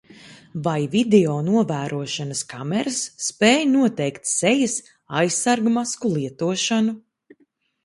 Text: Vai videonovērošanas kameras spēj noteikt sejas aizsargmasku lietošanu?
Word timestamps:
Vai 0.67 0.77
videonovērošanas 0.93 2.41
kameras 2.55 3.03
spēj 3.27 3.53
noteikt 3.75 4.33
sejas 4.33 4.77
aizsargmasku 5.23 6.15
lietošanu? 6.17 6.99